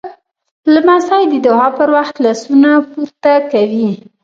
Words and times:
لمسی 0.73 1.23
د 1.31 1.33
دعا 1.45 1.67
پر 1.77 1.87
وخت 1.97 2.15
لاسونه 2.25 2.69
پورته 2.91 3.33
کوي. 3.51 3.89